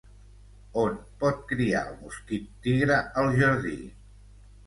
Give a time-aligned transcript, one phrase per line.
[0.83, 3.77] On pot criar el mosquit tigre al jardí?